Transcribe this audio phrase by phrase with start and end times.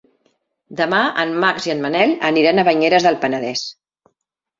[0.77, 3.63] Demà en Max i en Manel aniran a Banyeres del Penedès.